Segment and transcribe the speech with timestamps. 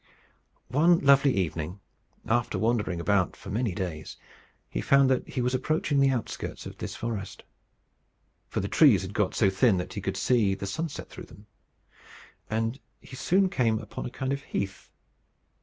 [0.69, 1.79] One lovely evening,
[2.25, 4.17] after wandering about for many days,
[4.67, 7.43] he found that he was approaching the outskirts of this forest;
[8.49, 11.45] for the trees had got so thin that he could see the sunset through them;
[12.49, 14.89] and he soon came upon a kind of heath.